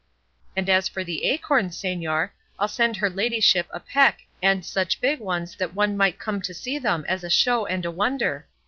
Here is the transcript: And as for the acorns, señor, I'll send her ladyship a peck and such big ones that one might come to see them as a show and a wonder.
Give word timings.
And 0.55 0.67
as 0.67 0.87
for 0.87 1.03
the 1.03 1.25
acorns, 1.25 1.79
señor, 1.79 2.31
I'll 2.57 2.67
send 2.67 2.95
her 2.97 3.07
ladyship 3.07 3.67
a 3.69 3.79
peck 3.79 4.21
and 4.41 4.65
such 4.65 4.99
big 4.99 5.19
ones 5.19 5.55
that 5.57 5.75
one 5.75 5.95
might 5.95 6.17
come 6.17 6.41
to 6.41 6.55
see 6.55 6.79
them 6.79 7.05
as 7.07 7.23
a 7.23 7.29
show 7.29 7.67
and 7.67 7.85
a 7.85 7.91
wonder. 7.91 8.47